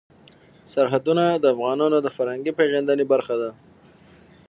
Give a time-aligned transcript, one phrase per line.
[0.73, 3.51] سرحدونه د افغانانو د فرهنګي پیژندنې برخه ده.